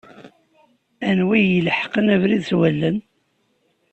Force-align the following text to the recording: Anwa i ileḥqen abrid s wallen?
Anwa 1.09 1.35
i 1.41 1.45
ileḥqen 1.57 2.07
abrid 2.15 2.41
s 2.49 2.51
wallen? 2.57 2.97